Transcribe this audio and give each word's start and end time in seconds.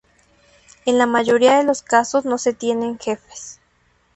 En 0.87 0.97
la 0.97 1.05
mayoría 1.05 1.59
de 1.59 1.63
los 1.63 1.83
casos 1.83 2.25
no 2.25 2.39
se 2.39 2.53
tienen 2.55 2.97
jefes. 2.97 3.59